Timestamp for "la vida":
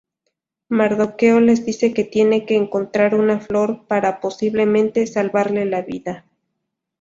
5.67-6.25